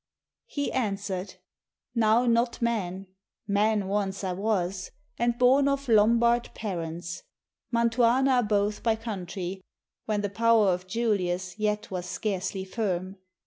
[0.47, 1.35] He answer'd:
[1.93, 3.05] "Now not man,
[3.47, 4.89] man once I was,
[5.19, 7.21] And born of Lombard parents,
[7.71, 9.61] Mantuana both By country,
[10.05, 13.17] when the power of Julius yet Was scarcely firm.